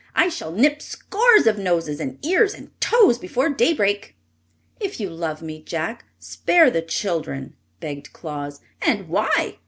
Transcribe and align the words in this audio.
I 0.15 0.29
shall 0.29 0.51
nip 0.51 0.81
scores 0.81 1.45
of 1.45 1.59
noses 1.59 1.99
and 1.99 2.17
ears 2.25 2.55
and 2.55 2.71
toes 2.81 3.19
before 3.19 3.49
daybreak." 3.49 4.15
"If 4.79 4.99
you 4.99 5.11
love 5.11 5.43
me, 5.43 5.61
Jack, 5.61 6.05
spare 6.17 6.71
the 6.71 6.81
children," 6.81 7.53
begged 7.79 8.11
Claus. 8.11 8.61
"And 8.81 9.09
why?" 9.09 9.59